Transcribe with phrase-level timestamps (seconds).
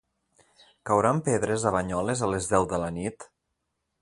[0.89, 3.31] Cauran pedres a Banyoles a les deu de la nit?